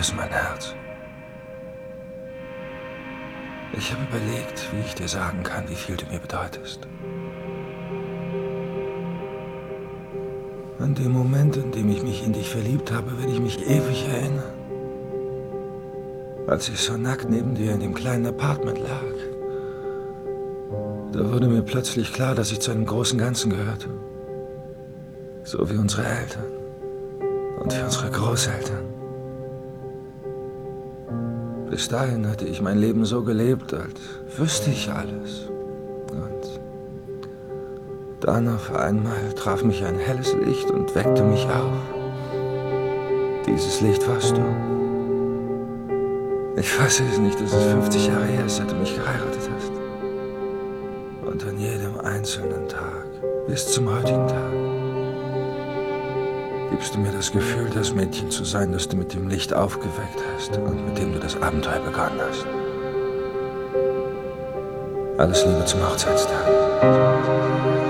[0.00, 0.74] Chris, mein Herz.
[3.76, 6.88] Ich habe überlegt, wie ich dir sagen kann, wie viel du mir bedeutest.
[10.78, 14.08] An dem Moment, in dem ich mich in dich verliebt habe, werde ich mich ewig
[14.08, 14.54] erinnern.
[16.46, 19.12] Als ich so nackt neben dir in dem kleinen Apartment lag.
[21.12, 23.90] Da wurde mir plötzlich klar, dass ich zu einem großen Ganzen gehörte.
[25.44, 26.46] So wie unsere Eltern
[27.58, 28.89] und wie unsere Großeltern.
[31.70, 34.00] Bis dahin hatte ich mein Leben so gelebt, als
[34.36, 35.48] wüsste ich alles.
[36.10, 36.60] Und
[38.20, 41.78] dann auf einmal traf mich ein helles Licht und weckte mich auf.
[43.46, 44.42] Dieses Licht warst du.
[46.56, 49.72] Ich weiß es nicht, dass es 50 Jahre her ist, seit du mich geheiratet hast.
[51.24, 53.06] Und an jedem einzelnen Tag,
[53.46, 54.69] bis zum heutigen Tag,
[56.80, 60.18] gibst du mir das Gefühl, das Mädchen zu sein, das du mit dem Licht aufgeweckt
[60.34, 62.46] hast und mit dem du das Abenteuer begonnen hast.
[65.18, 67.89] Alles Liebe zum Hochzeitstag.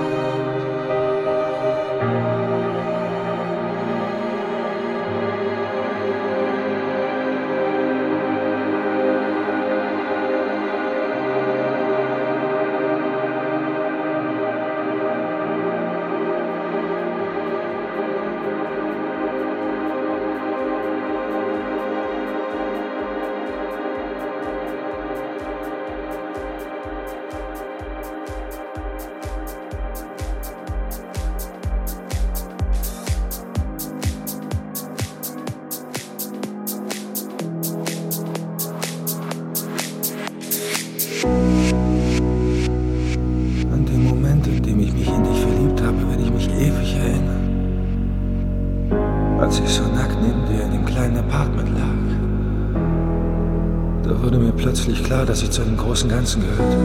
[54.81, 56.77] Plötzlich klar, dass ich zu einem großen Ganzen gehörte.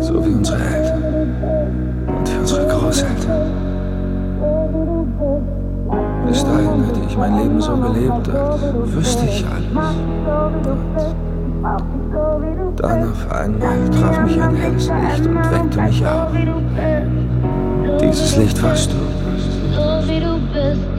[0.00, 1.02] So wie unsere Eltern
[2.06, 3.52] und wie unsere Großeltern.
[6.28, 8.60] Bis dahin hatte ich mein Leben so gelebt, als
[8.94, 9.96] wüsste ich alles.
[12.68, 16.28] Und dann auf einmal traf mich ein helles Licht und weckte mich auf.
[18.00, 18.96] Dieses Licht warst du.
[19.74, 20.95] So wie du bist,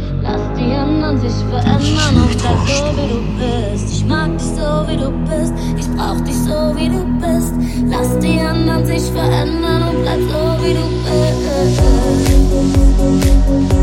[1.07, 3.94] anderen sich verändern und bleib so wie du bist.
[3.94, 7.53] Ich mag dich so wie du bist, ich brauch dich so wie du bist.
[7.90, 10.88] Lass die anderen sich verändern und bleib so wie du
[13.69, 13.77] Die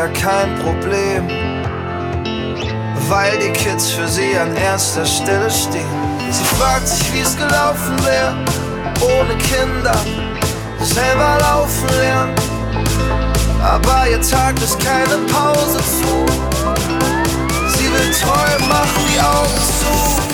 [0.00, 1.28] ja kein Problem,
[3.10, 5.84] weil die Kids für sie an erster Stelle stehen.
[6.30, 8.34] Sie fragt sich, wie es gelaufen wäre,
[9.02, 9.94] ohne Kinder,
[10.80, 12.34] selber laufen lernen.
[13.62, 16.24] Aber ihr Tag ist keine Pause zu.
[17.76, 20.29] Sie will Träume machen die Augen zu.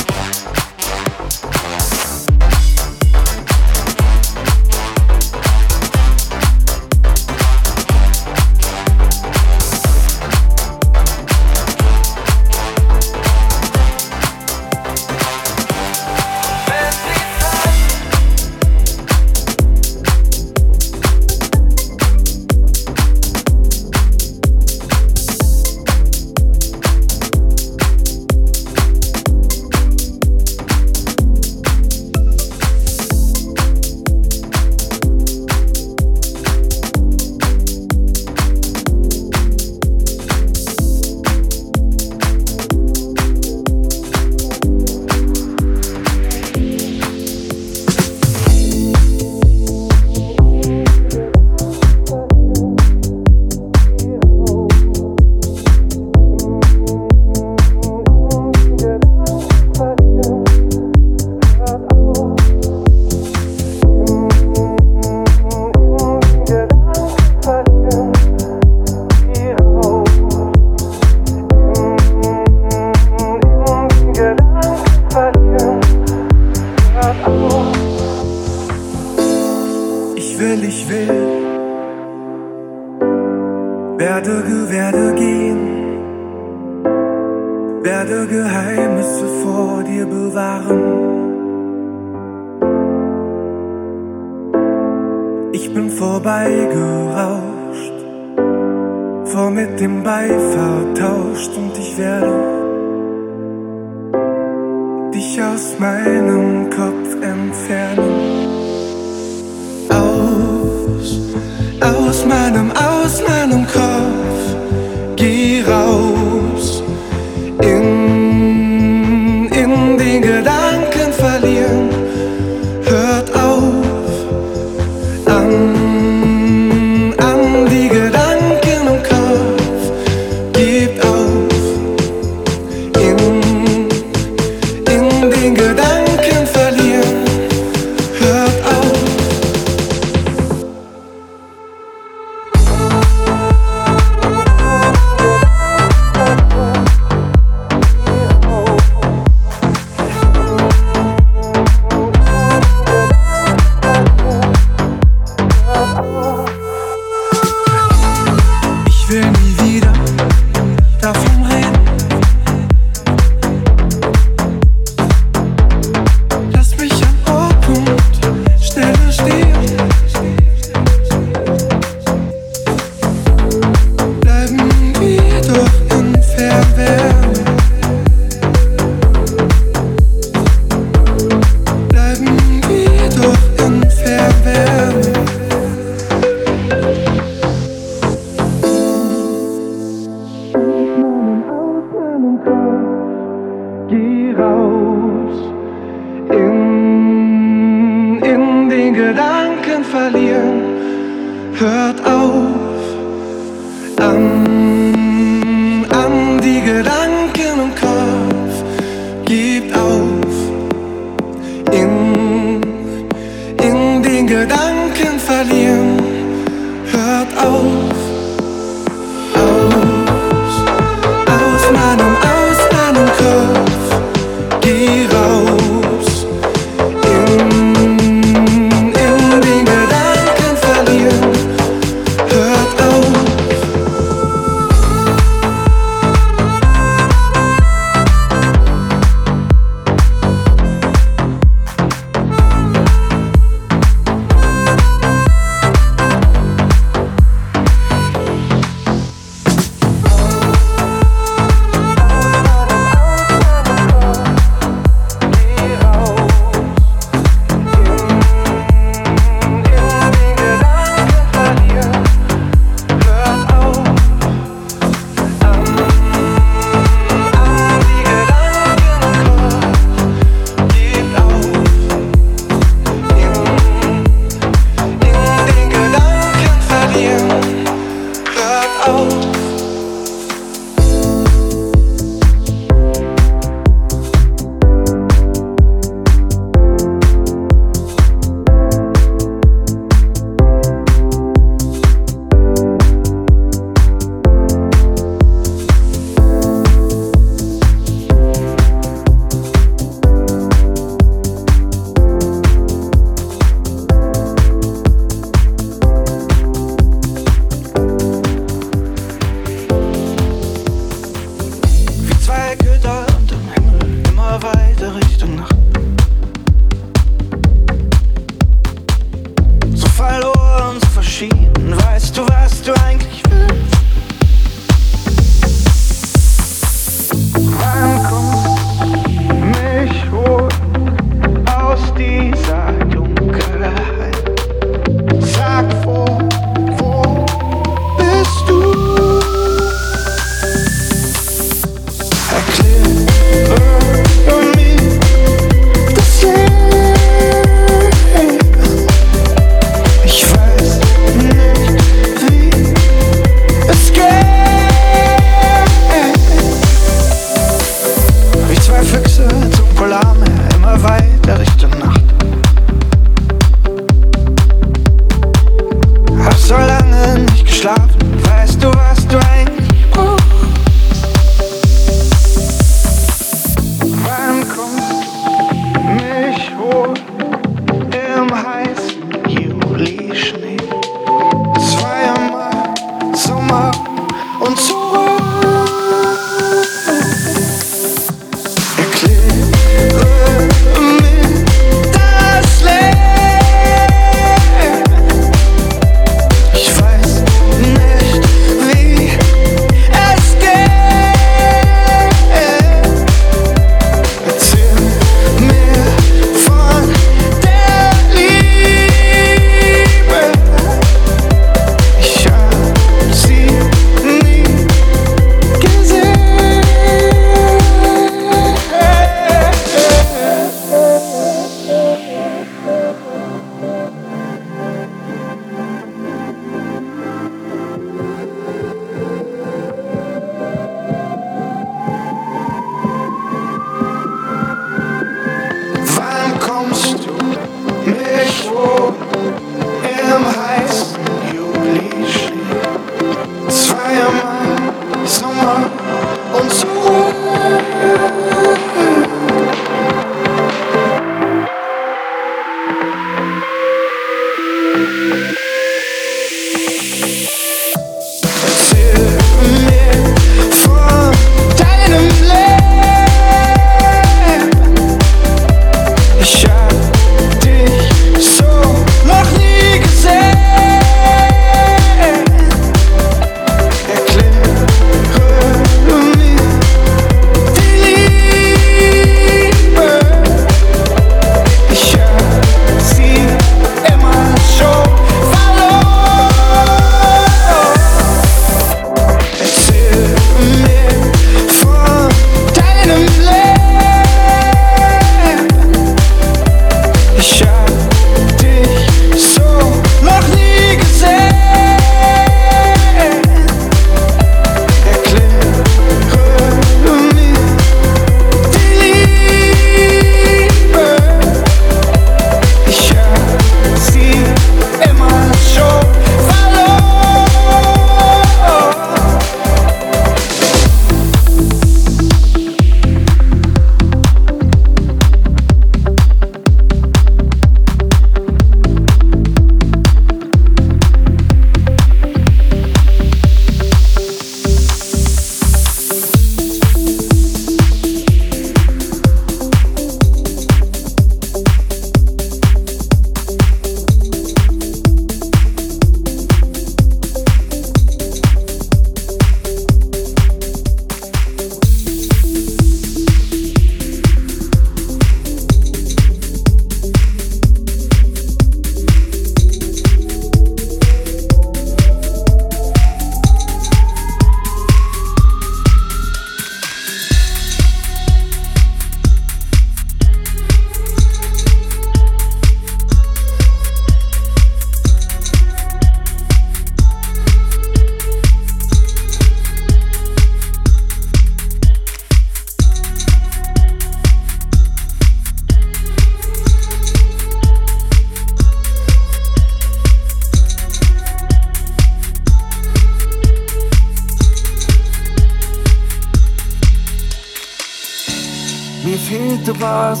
[599.12, 600.00] Wollte was,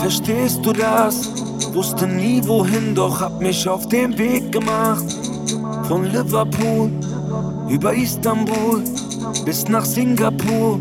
[0.00, 1.32] verstehst du das?
[1.72, 5.04] Wusste nie wohin, doch hab mich auf den Weg gemacht.
[5.86, 6.90] Von Liverpool
[7.68, 8.82] über Istanbul
[9.44, 10.78] bis nach Singapur.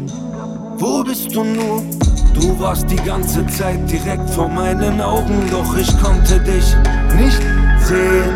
[0.77, 1.83] Wo bist du nur?
[2.33, 6.75] Du warst die ganze Zeit direkt vor meinen Augen, doch ich konnte dich
[7.17, 7.41] nicht
[7.79, 8.33] sehen.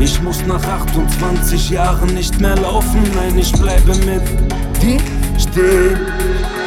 [0.00, 4.22] Ich muss nach 28 Jahren nicht mehr laufen, nein, ich bleibe mit
[4.80, 5.00] dir
[5.38, 6.57] stehen.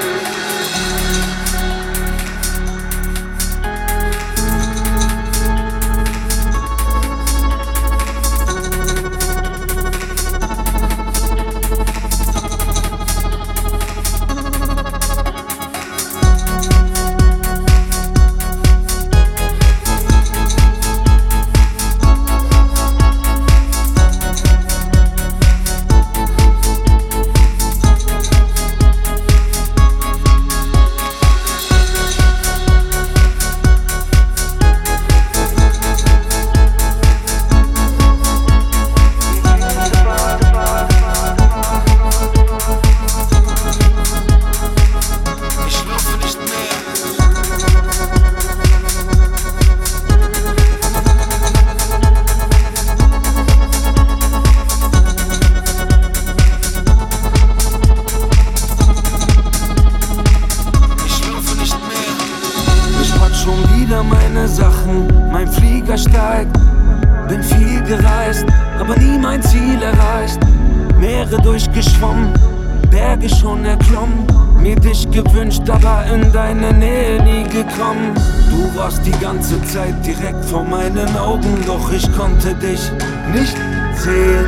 [81.52, 82.92] Augen, doch ich konnte dich
[83.34, 83.56] nicht
[83.96, 84.46] sehen.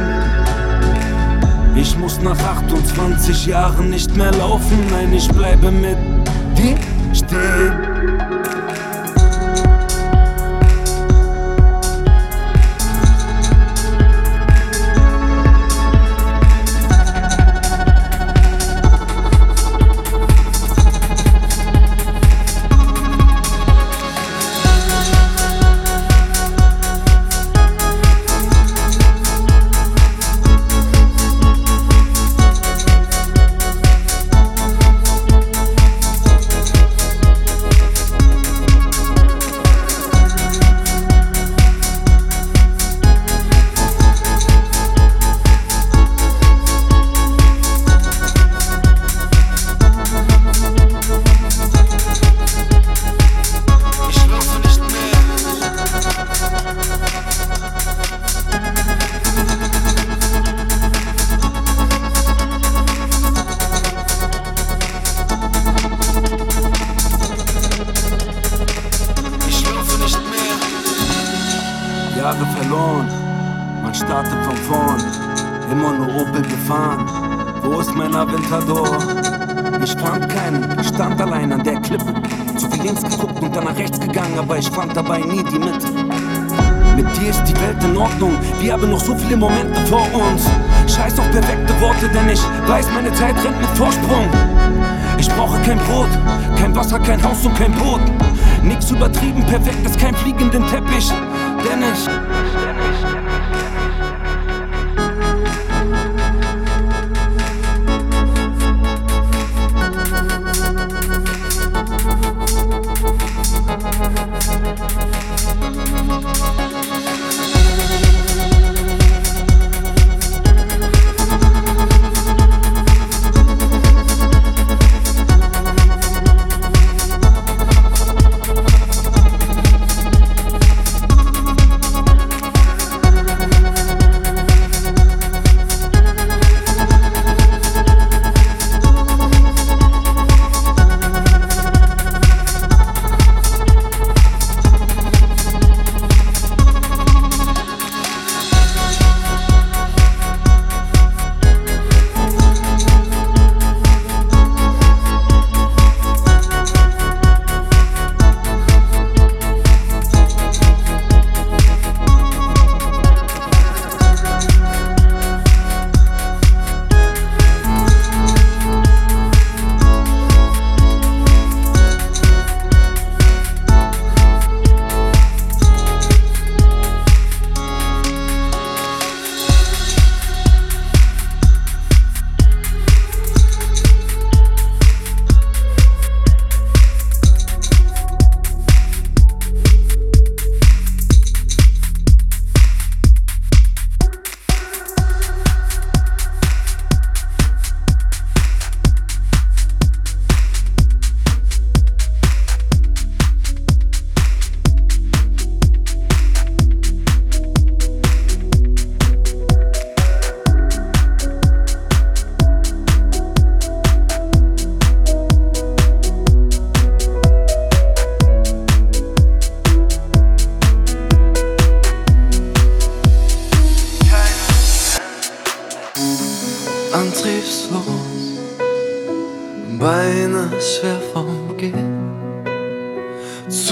[1.75, 5.97] Ich muss nach 28 Jahren nicht mehr laufen, nein, ich bleibe mit
[6.57, 6.77] dir
[7.13, 7.92] stehen.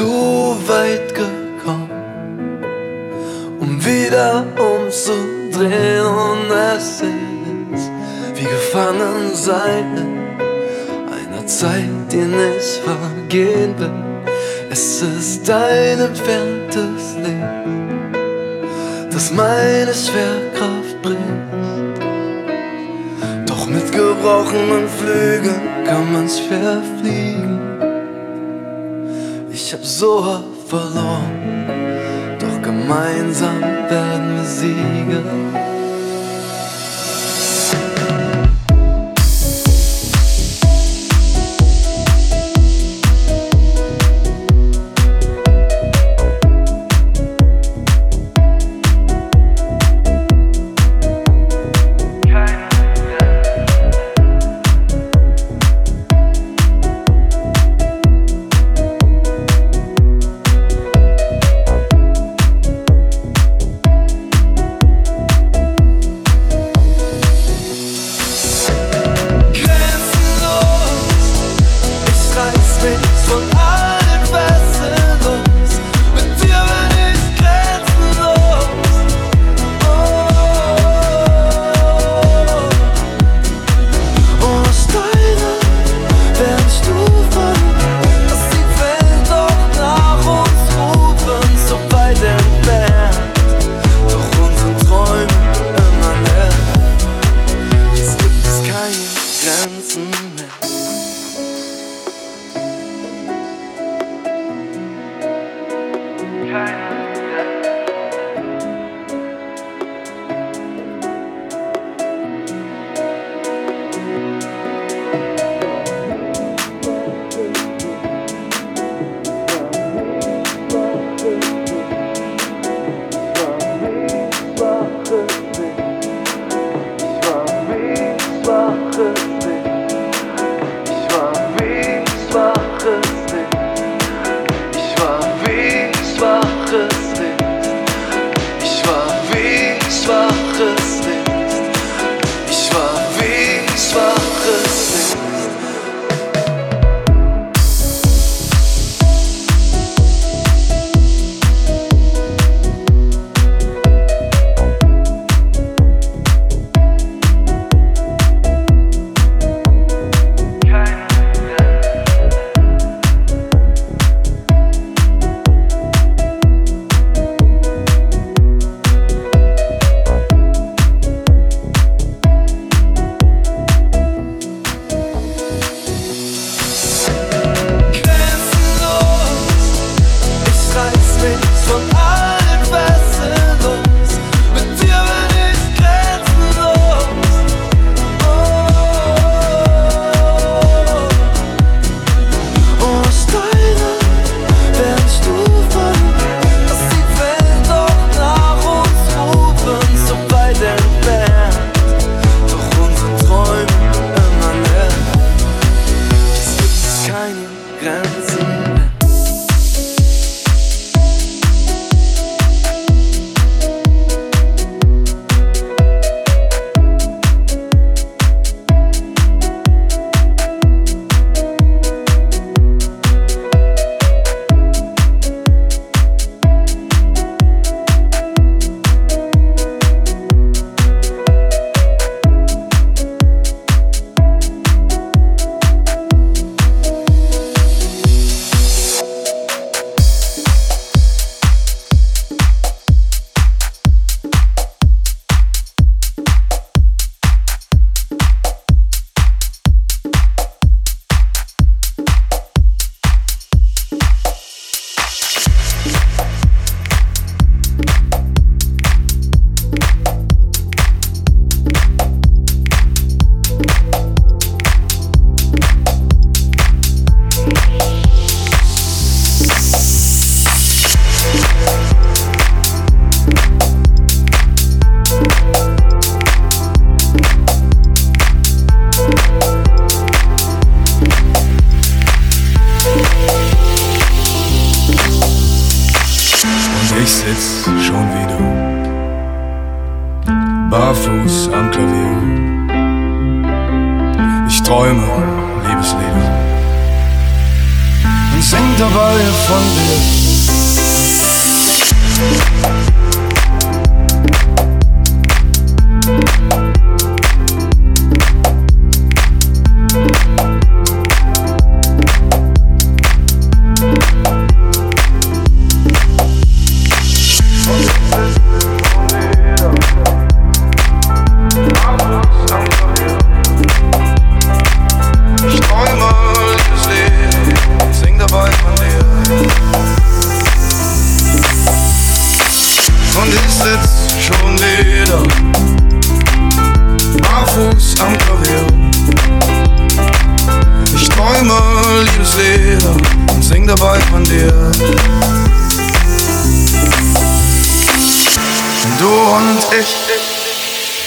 [0.01, 1.91] Zu weit gekommen,
[3.59, 7.91] um wieder umzudrehen und es ist
[8.35, 9.89] wie gefangen sein
[11.15, 13.91] einer Zeit, die nicht vergehen will.
[14.71, 18.15] Es ist dein entferntes Licht,
[19.13, 21.99] das meine Schwerkraft bringt.
[23.45, 27.20] Doch mit gebrochenen Flügeln kann man schwer fliegen.
[29.71, 35.50] Ich hab so oft verloren, doch gemeinsam werden wir siegen.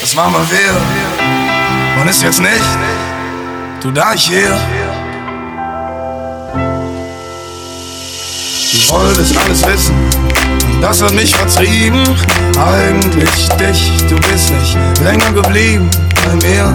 [0.01, 0.81] Das war mal wir.
[1.97, 2.65] Man ist jetzt nicht.
[3.83, 4.59] Du da, ich hier.
[8.73, 9.95] Du wolltest alles wissen.
[10.81, 12.03] Das hat mich vertrieben.
[12.59, 15.91] Eigentlich dich, du bist nicht länger geblieben
[16.25, 16.67] bei mir.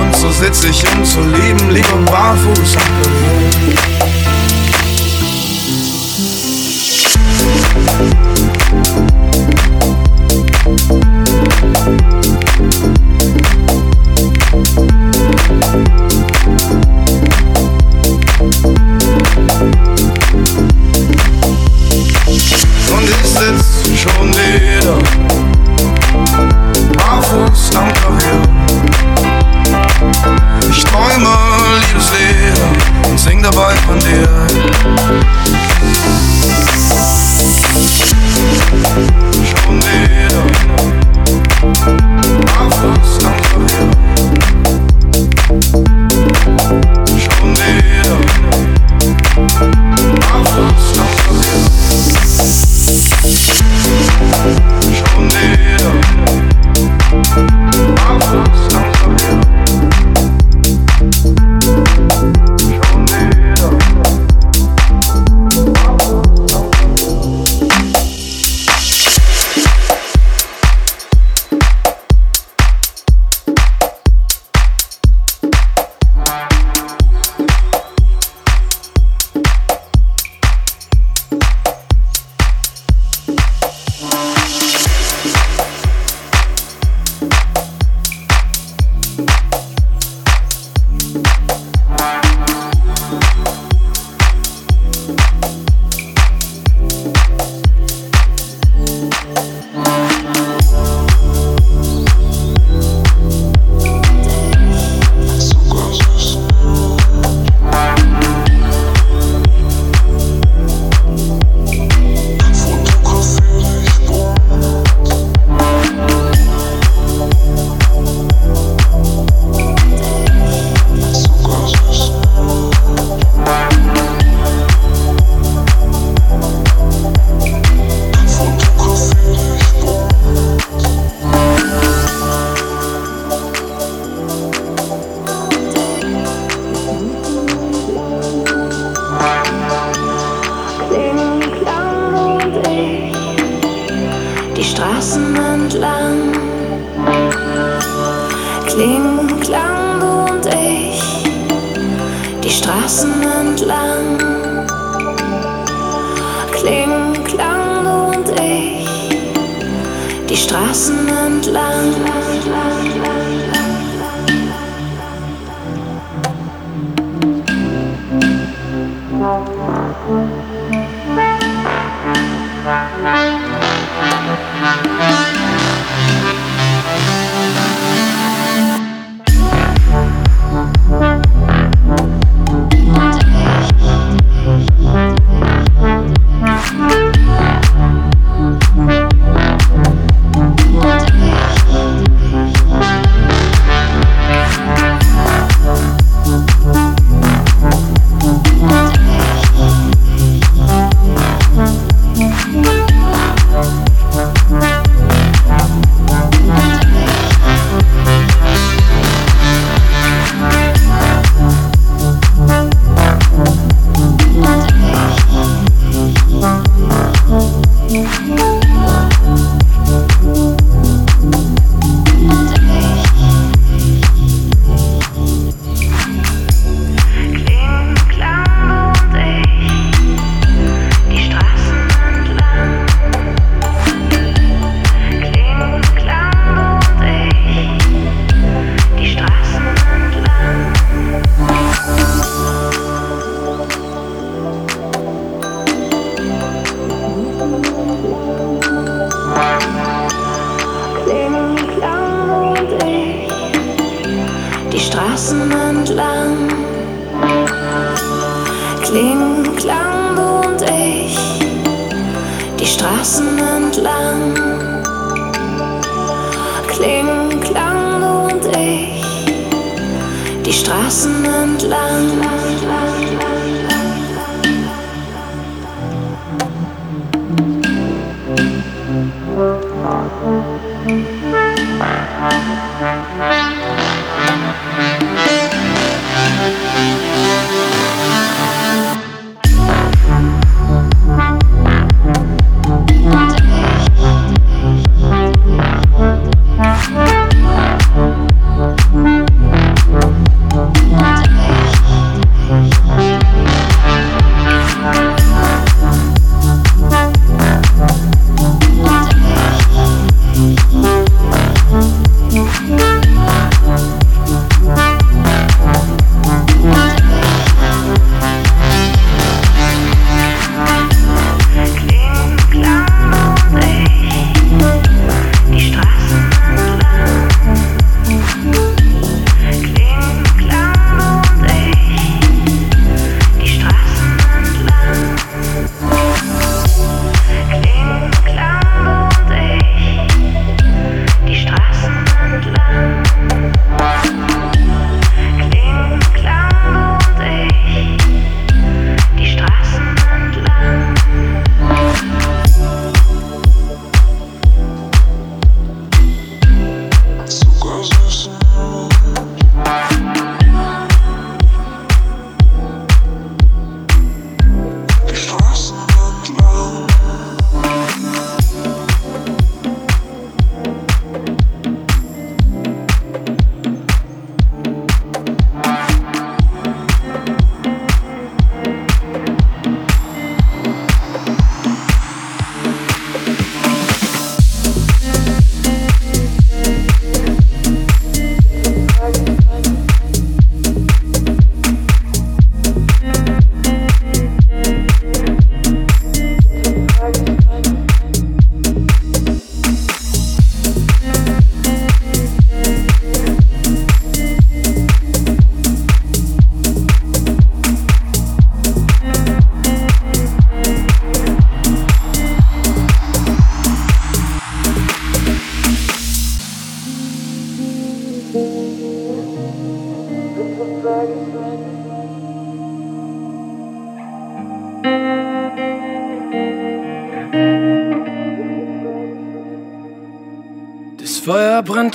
[0.00, 3.50] Und so sitz ich, um zu lieben, Lieb und barfuß abgelehnt.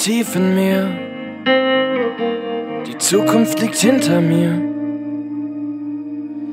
[0.05, 0.87] Tief in mir.
[2.85, 4.61] Die Zukunft liegt hinter mir.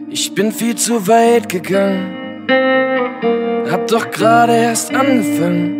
[0.08, 2.46] Ich bin viel zu weit gegangen.
[3.70, 5.74] Hab doch gerade erst angefangen.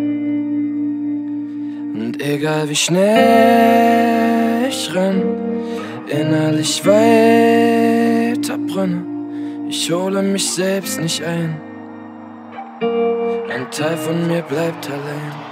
[1.94, 5.22] Und egal wie schnell ich renn,
[6.08, 9.06] innerlich weiter brenne.
[9.70, 11.58] Ich hole mich selbst nicht ein.
[13.48, 15.51] Ein Teil von mir bleibt allein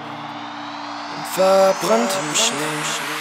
[1.34, 3.19] verbranntem Schnee.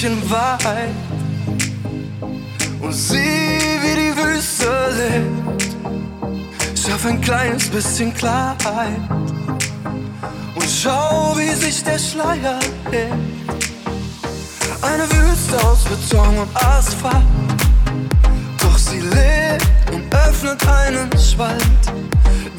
[0.00, 0.94] Stückchen Wahrheit
[2.80, 5.76] und sieh, wie die Wüste lebt.
[6.74, 8.96] Schaff ein kleines bisschen Klarheit
[10.54, 12.58] und schau, wie sich der Schleier
[12.90, 13.14] hebt.
[14.80, 17.26] Eine Wüste aus Beton und Asphalt,
[18.58, 21.62] doch sie lebt und öffnet einen Spalt,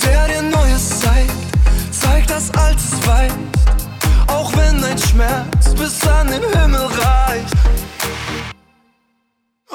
[0.05, 1.33] der dir Neues zeigt,
[1.89, 3.50] zeigt, dass Altes weicht,
[4.51, 7.53] auch wenn dein Schmerz bis an den Himmel reicht.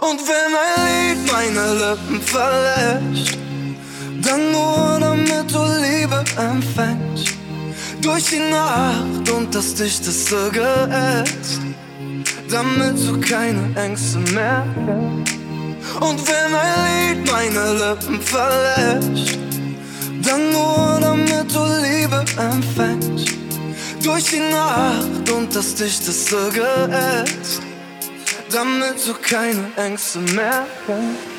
[0.01, 3.39] Und wenn ein Lied meine Lippen verlässt,
[4.23, 7.35] dann nur damit du Liebe empfängst.
[8.03, 11.61] Durch die Nacht und das dichteste Geäst,
[12.51, 15.35] damit du keine Ängste mehr kennst.
[16.01, 19.39] Und wenn ein Lied meine Lippen verlässt,
[20.23, 23.36] dann nur damit du Liebe empfängst.
[24.03, 27.61] Durch die Nacht und das dichteste Geäst,
[28.51, 31.36] damit du keine Ängste mehr kennst.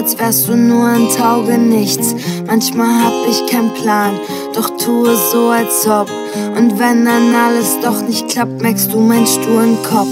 [0.00, 2.14] Als wärst du nur ein Taugenichts.
[2.46, 4.18] Manchmal hab ich keinen Plan,
[4.54, 6.08] doch tue so als ob.
[6.56, 10.08] Und wenn dann alles doch nicht klappt, merkst du meinen sturen Kopf.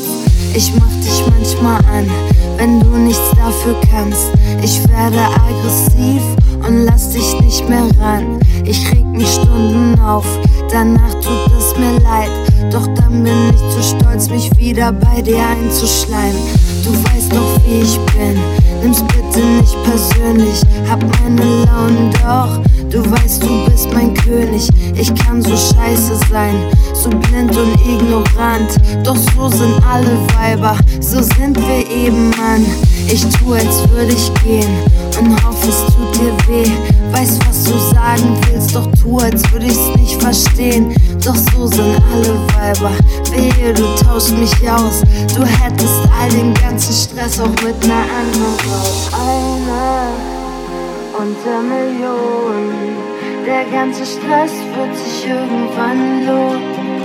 [0.54, 2.06] Ich mach dich manchmal an,
[2.58, 4.28] wenn du nichts dafür kannst.
[4.62, 6.22] Ich werde aggressiv
[6.66, 8.38] und lass dich nicht mehr ran.
[8.66, 10.26] Ich reg mich Stunden auf,
[10.70, 12.30] danach tut es mir leid.
[12.70, 16.42] Doch dann bin ich zu stolz, mich wieder bei dir einzuschleimen.
[16.84, 18.38] Du weißt doch, wie ich bin,
[18.82, 20.60] nimm's bitte nicht persönlich.
[20.88, 22.60] Hab meine Launen doch,
[22.90, 24.68] du weißt, du bist mein König.
[24.94, 26.54] Ich kann so scheiße sein,
[26.94, 28.76] so blind und ignorant.
[29.04, 32.64] Doch so sind alle Weiber, so sind wir eben, Mann.
[33.06, 34.68] Ich tu, als würde ich gehen
[35.18, 36.70] und hoffe, es tut dir weh.
[37.12, 40.94] Weiß, was du sagen willst, doch tu, als würde ich's nicht verstehen.
[41.24, 42.90] Doch so sind alle Weiber.
[43.30, 45.02] Wehe, du tauschst mich aus.
[45.34, 49.18] Du hättest all den ganzen Stress auch mit ner anderen Frau.
[49.18, 50.37] Eine
[51.18, 52.96] unter Millionen.
[53.44, 57.02] Der ganze Stress wird sich irgendwann lohnen.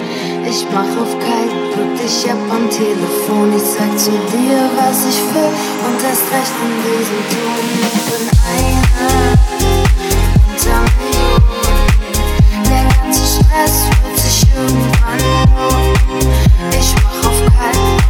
[0.47, 3.53] Ich mach auf kalt, drück dich ab am Telefon.
[3.55, 5.53] Ich sag zu dir, was ich will
[5.87, 7.65] und erst recht in diesem Ton.
[7.89, 9.13] Ich bin einer
[10.51, 11.73] unter Millionen.
[12.69, 15.23] Der ganze Stress wird sich irgendwann
[15.57, 16.29] lohnen.
[16.79, 18.02] Ich mach auf kalt,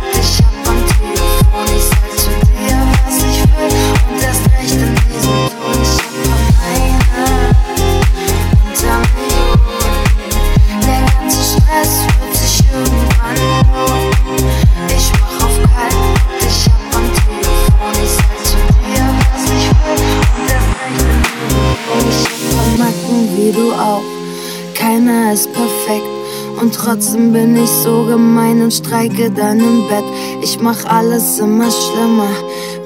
[25.03, 26.07] keiner ist perfekt.
[26.61, 30.03] Und trotzdem bin ich so gemein und streike dann im Bett.
[30.41, 32.29] Ich mach alles immer schlimmer,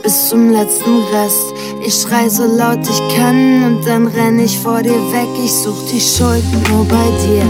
[0.01, 1.53] bis zum letzten Rest.
[1.85, 5.27] Ich schrei so laut ich kann und dann renn ich vor dir weg.
[5.43, 7.43] Ich such die Schuld nur bei dir.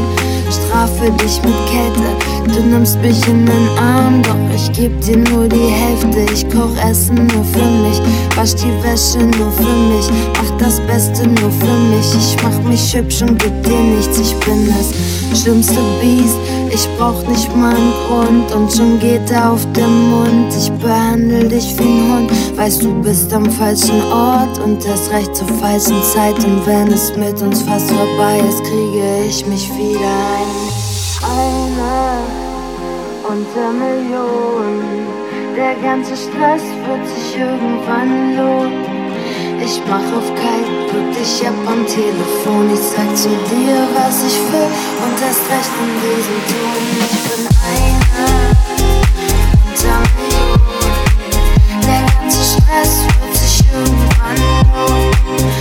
[0.49, 2.09] Strafe dich mit Kälte,
[2.47, 6.25] du nimmst mich in den Arm, doch ich geb dir nur die Hälfte.
[6.33, 8.01] Ich koch Essen nur für mich,
[8.35, 12.13] wasch die Wäsche nur für mich, mach das Beste nur für mich.
[12.15, 16.37] Ich mach mich hübsch und geb dir nichts, ich bin das schlimmste Biest.
[16.73, 20.53] Ich brauch nicht mal einen Grund und schon geht er auf den Mund.
[20.57, 25.35] Ich behandle dich wie ein Hund, weißt du bist am falschen Ort und erst recht
[25.35, 26.37] zur falschen Zeit.
[26.43, 30.67] Und wenn es mit uns fast vorbei ist, kriege ich mich wieder ein.
[31.23, 31.66] Eine
[33.23, 35.07] unter Millionen.
[35.55, 38.85] Der ganze Stress wird sich irgendwann lohnen.
[39.63, 42.71] Ich mach auf kalt, drück dich ab am Telefon.
[42.73, 44.71] Ich sag zu dir, was ich will
[45.03, 46.81] und erst recht in diesem Ton.
[47.05, 47.43] Ich bin
[47.73, 48.31] einer
[49.65, 51.07] unter Millionen.
[51.83, 54.39] Der ganze Stress wird sich irgendwann
[54.73, 55.56] lohnen.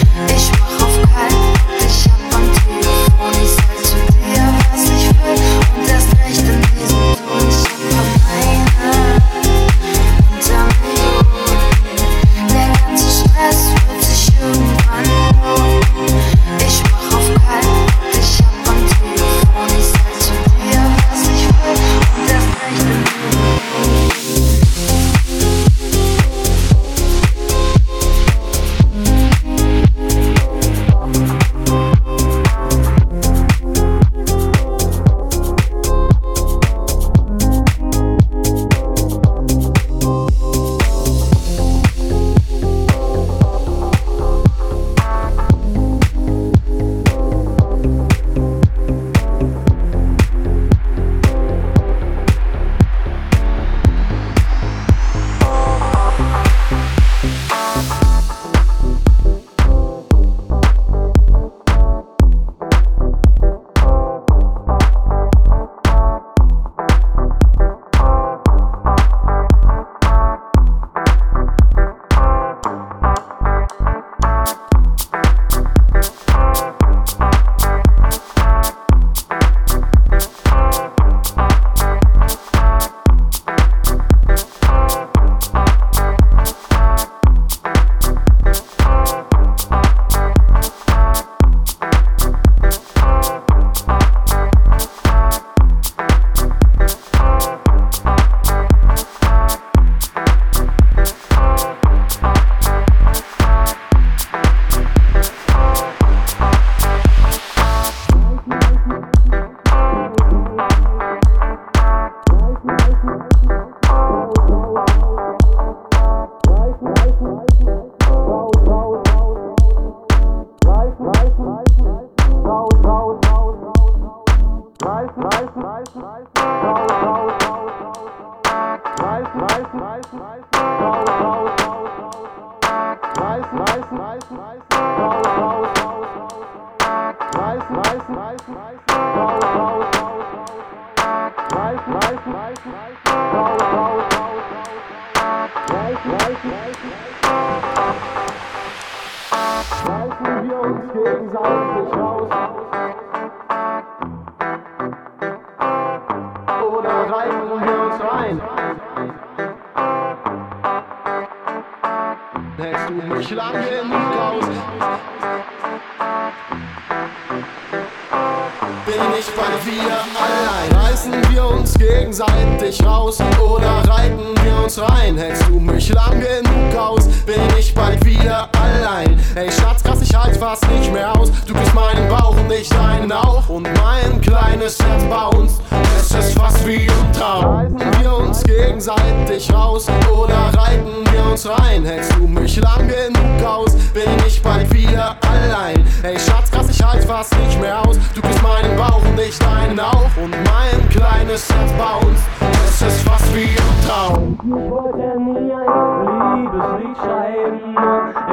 [201.87, 202.27] Bounced.
[202.67, 204.39] Es ist fast wie im Traum.
[204.43, 207.61] Ich wollte nie ein Liebeslied schreiben,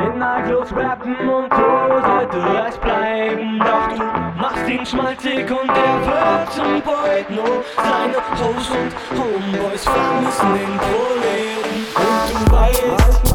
[0.06, 1.68] in Nightclubs rappen und so
[2.10, 3.60] sollte es bleiben.
[3.60, 7.30] Doch du machst ihn schmalzig und er wird zum Poet.
[7.30, 11.80] Nur seine Hoes und Homeboys vermissen den Proleten.
[11.96, 13.33] Und du weißt,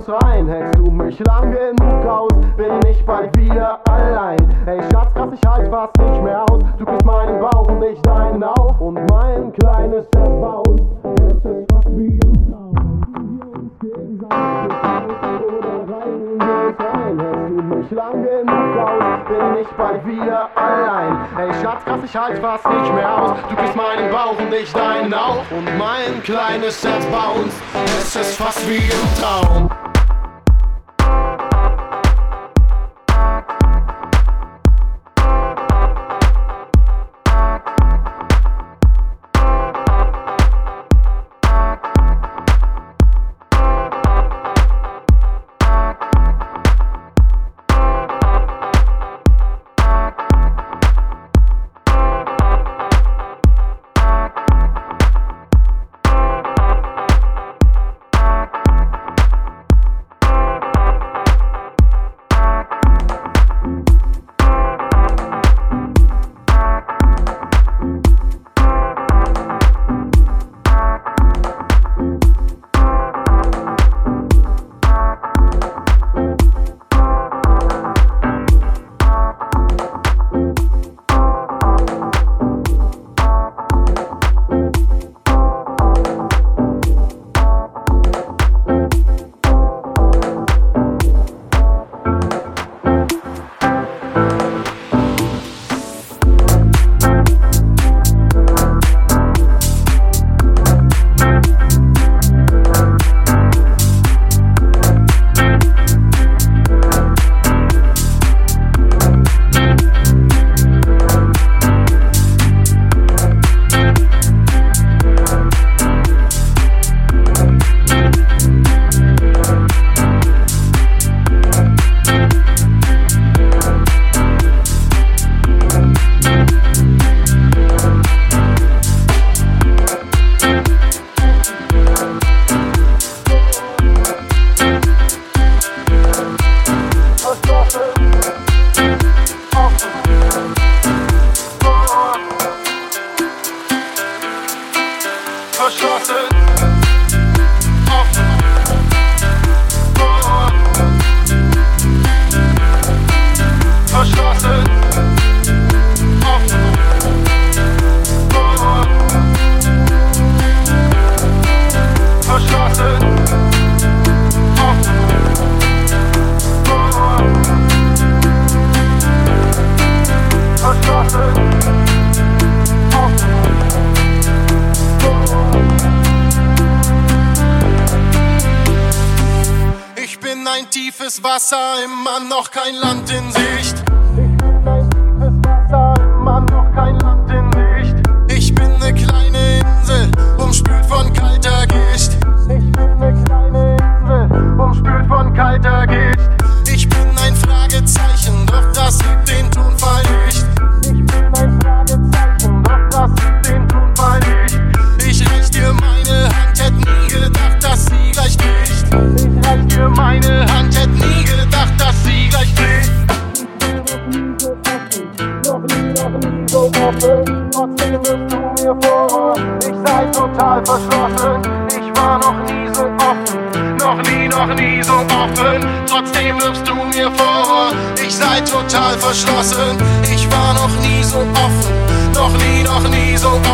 [0.00, 0.48] uns rein?
[0.48, 2.32] Hältst du mich lang genug aus?
[2.56, 4.38] Bin ich bald wieder allein?
[4.66, 6.62] Ey Schatz, krass, ich halt fast nicht mehr aus.
[6.78, 8.80] Du bist meinen Bauch und ich deinen auch.
[8.80, 10.80] Und mein kleines Herz baut.
[11.28, 12.40] Es ist fast wie uns
[17.80, 19.28] mich lang genug aus?
[19.28, 21.26] Bin ich bald wieder allein?
[21.38, 23.38] Ey Schatz, krass, ich halt fast nicht mehr aus.
[23.48, 25.44] Du bist meinen Bauch und ich deinen auch.
[25.50, 27.60] Und mein kleines Herz bounced.
[27.98, 29.89] Es ist fast wie im Traum.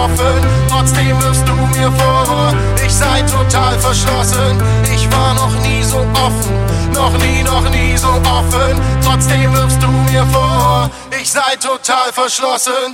[0.06, 0.46] Offen.
[0.68, 2.54] Trotzdem wirfst du mir vor,
[2.84, 4.62] ich sei total verschlossen.
[4.94, 6.54] Ich war noch nie so offen,
[6.92, 8.80] noch nie, noch nie so offen.
[9.04, 10.90] Trotzdem wirfst du mir vor,
[11.20, 12.92] ich sei total verschlossen.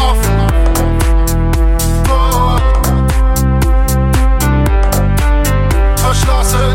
[0.00, 0.42] Offen.
[5.96, 6.71] Verschlossen.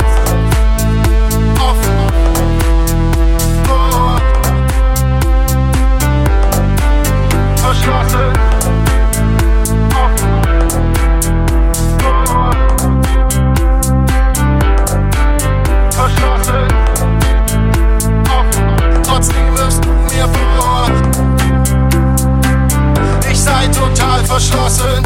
[24.27, 25.03] Verschlossen.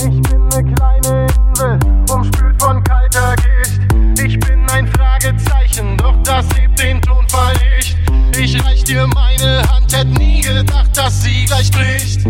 [0.00, 1.78] Ich bin eine kleine Insel,
[2.10, 3.80] umspült von kalter Gicht.
[4.22, 7.96] Ich bin ein Fragezeichen, doch das hebt den Tonfall nicht.
[8.38, 12.24] Ich reich dir meine Hand, hätte nie gedacht, dass sie gleich bricht.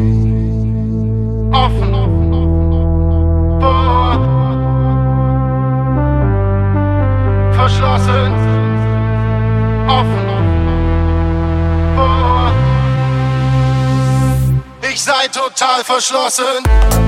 [1.53, 1.93] Offen,
[3.61, 4.19] vor,
[7.53, 8.33] verschlossen,
[9.87, 10.38] offen.
[14.83, 17.08] Ich sei total verschlossen.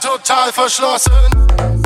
[0.00, 1.77] Total verschlossen.